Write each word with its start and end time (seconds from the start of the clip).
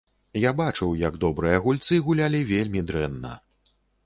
Я 0.43 0.53
бачыў, 0.61 0.93
як 1.01 1.19
добрыя 1.25 1.59
гульцы 1.67 2.01
гулялі 2.09 2.41
вельмі 2.53 2.81
дрэнна. 2.89 3.37